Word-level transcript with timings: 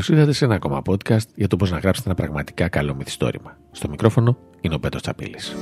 Καλώς 0.00 0.18
ήρθατε 0.18 0.36
σε 0.36 0.44
ένα 0.44 0.54
ακόμα 0.54 0.82
podcast 0.86 1.26
για 1.34 1.48
το 1.48 1.56
πώς 1.56 1.70
να 1.70 1.78
γράψετε 1.78 2.08
ένα 2.08 2.18
πραγματικά 2.18 2.68
καλό 2.68 2.94
μυθιστόρημα. 2.94 3.56
Στο 3.70 3.88
μικρόφωνο 3.88 4.38
είναι 4.60 4.74
ο 4.74 4.78
Πέτρος 4.78 5.02
Τσαπίλης. 5.02 5.56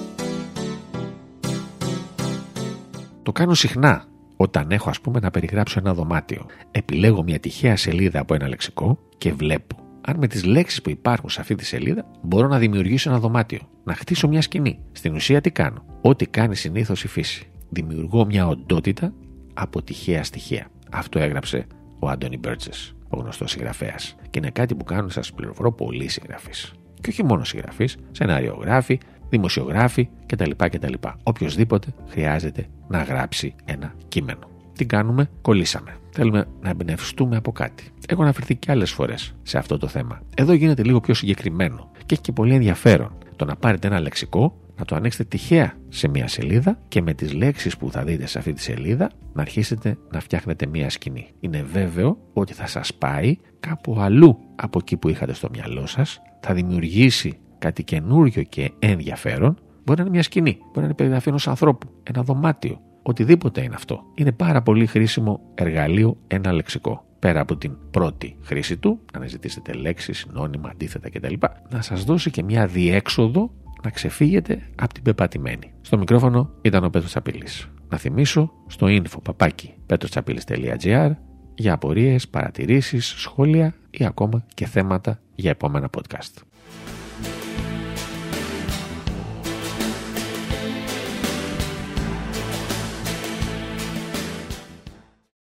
Το 3.22 3.32
κάνω 3.32 3.54
συχνά 3.54 4.04
όταν 4.36 4.70
έχω, 4.70 4.90
ας 4.90 5.00
πούμε, 5.00 5.20
να 5.20 5.30
περιγράψω 5.30 5.78
ένα 5.78 5.94
δωμάτιο. 5.94 6.46
Επιλέγω 6.70 7.22
μια 7.22 7.38
τυχαία 7.38 7.76
σελίδα 7.76 8.20
από 8.20 8.34
ένα 8.34 8.48
λεξικό 8.48 8.98
και 9.18 9.32
βλέπω 9.32 9.76
αν 10.00 10.16
με 10.18 10.26
τις 10.26 10.44
λέξεις 10.44 10.82
που 10.82 10.90
υπάρχουν 10.90 11.30
σε 11.30 11.40
αυτή 11.40 11.54
τη 11.54 11.64
σελίδα 11.64 12.04
μπορώ 12.22 12.48
να 12.48 12.58
δημιουργήσω 12.58 13.10
ένα 13.10 13.18
δωμάτιο, 13.18 13.60
να 13.84 13.94
χτίσω 13.94 14.28
μια 14.28 14.42
σκηνή. 14.42 14.78
Στην 14.92 15.14
ουσία 15.14 15.40
τι 15.40 15.50
κάνω; 15.50 15.84
Ό,τι 16.00 16.26
κάνει 16.26 16.56
συνήθως 16.56 17.04
η 17.04 17.08
φύση. 17.08 17.50
Δημιουργώ 17.68 18.26
μια 18.26 18.46
οντότητα 18.48 19.12
από 19.54 19.82
τυχαία 19.82 20.24
στοιχεία. 20.24 20.66
Αυτό 20.90 21.18
έγραψε 21.18 21.66
ο 21.98 22.08
Άντωνι 22.08 22.38
Μπέρτζες, 22.38 22.94
ο 23.08 23.20
γνωστός 23.20 23.50
συγγραφέας. 23.50 24.16
Και 24.30 24.38
είναι 24.38 24.50
κάτι 24.50 24.74
που 24.74 24.84
κάνουν, 24.84 25.10
σας 25.10 25.32
πληροφορώ, 25.32 25.72
πολλοί 25.72 26.08
συγγραφείς. 26.08 26.72
Και 27.00 27.10
όχι 27.10 27.24
μόνο 27.24 27.44
συγγραφείς, 27.44 27.96
σενάριογράφοι, 28.10 29.00
δημοσιογράφοι 29.28 30.08
κτλ. 30.26 30.50
κτλ. 30.56 30.92
Οποιοδήποτε 31.22 31.94
χρειάζεται 32.08 32.66
να 32.88 33.02
γράψει 33.02 33.54
ένα 33.64 33.94
κείμενο. 34.08 34.50
Τι 34.72 34.86
κάνουμε, 34.86 35.30
κολλήσαμε. 35.42 35.96
Θέλουμε 36.10 36.46
να 36.60 36.68
εμπνευστούμε 36.68 37.36
από 37.36 37.52
κάτι. 37.52 37.90
Έχω 38.08 38.22
αναφερθεί 38.22 38.56
και 38.56 38.70
άλλες 38.70 38.90
φορές 38.90 39.34
σε 39.42 39.58
αυτό 39.58 39.78
το 39.78 39.86
θέμα. 39.86 40.20
Εδώ 40.36 40.52
γίνεται 40.52 40.82
λίγο 40.82 41.00
πιο 41.00 41.14
συγκεκριμένο 41.14 41.90
και 41.96 42.14
έχει 42.14 42.20
και 42.20 42.32
πολύ 42.32 42.54
ενδιαφέρον 42.54 43.12
το 43.36 43.44
να 43.44 43.56
πάρετε 43.56 43.86
ένα 43.86 44.00
λεξικό, 44.00 44.56
να 44.78 44.84
το 44.84 44.96
ανοίξετε 44.96 45.24
τυχαία 45.24 45.74
σε 45.88 46.08
μια 46.08 46.28
σελίδα 46.28 46.78
και 46.88 47.02
με 47.02 47.14
τις 47.14 47.32
λέξεις 47.32 47.76
που 47.76 47.90
θα 47.90 48.04
δείτε 48.04 48.26
σε 48.26 48.38
αυτή 48.38 48.52
τη 48.52 48.60
σελίδα 48.60 49.10
να 49.32 49.42
αρχίσετε 49.42 49.98
να 50.10 50.20
φτιάχνετε 50.20 50.66
μια 50.66 50.90
σκηνή. 50.90 51.28
Είναι 51.40 51.62
βέβαιο 51.62 52.18
ότι 52.32 52.52
θα 52.52 52.66
σας 52.66 52.94
πάει 52.94 53.36
κάπου 53.60 54.00
αλλού 54.00 54.38
από 54.56 54.78
εκεί 54.82 54.96
που 54.96 55.08
είχατε 55.08 55.32
στο 55.32 55.48
μυαλό 55.52 55.86
σας, 55.86 56.22
θα 56.40 56.54
δημιουργήσει 56.54 57.38
κάτι 57.58 57.84
καινούριο 57.84 58.42
και 58.42 58.70
ενδιαφέρον. 58.78 59.58
Μπορεί 59.84 59.98
να 59.98 60.02
είναι 60.02 60.10
μια 60.10 60.22
σκηνή, 60.22 60.58
μπορεί 60.60 60.72
να 60.74 60.84
είναι 60.84 60.94
περιγραφή 60.94 61.28
ενός 61.28 61.48
ανθρώπου, 61.48 61.88
ένα 62.02 62.22
δωμάτιο, 62.22 62.80
οτιδήποτε 63.02 63.62
είναι 63.62 63.74
αυτό. 63.74 64.02
Είναι 64.14 64.32
πάρα 64.32 64.62
πολύ 64.62 64.86
χρήσιμο 64.86 65.40
εργαλείο 65.54 66.16
ένα 66.26 66.52
λεξικό. 66.52 67.06
Πέρα 67.18 67.40
από 67.40 67.56
την 67.56 67.76
πρώτη 67.90 68.36
χρήση 68.42 68.76
του, 68.76 69.00
να 69.12 69.18
αναζητήσετε 69.18 69.72
λέξεις, 69.72 70.18
συνώνυμα, 70.18 70.68
αντίθετα 70.68 71.10
κτλ., 71.10 71.34
να 71.70 71.82
σας 71.82 72.04
δώσει 72.04 72.30
και 72.30 72.42
μια 72.42 72.66
διέξοδο 72.66 73.50
να 73.88 73.94
ξεφύγετε 73.94 74.62
από 74.74 74.94
την 74.94 75.02
πεπατημένη. 75.02 75.72
Στο 75.80 75.98
μικρόφωνο 75.98 76.50
ήταν 76.62 76.84
ο 76.84 76.90
Πέτρος 76.90 77.10
Τσαπίλης. 77.10 77.68
Να 77.88 77.98
θυμίσω 77.98 78.52
στο 78.66 78.86
info 78.90 79.22
παπάκι 79.22 79.74
petrochapillis.gr 79.86 81.10
για 81.54 81.72
απορίες, 81.72 82.28
παρατηρήσεις, 82.28 83.06
σχόλια 83.06 83.74
ή 83.90 84.04
ακόμα 84.04 84.44
και 84.54 84.66
θέματα 84.66 85.20
για 85.34 85.50
επόμενα 85.50 85.88
podcast. 85.96 86.42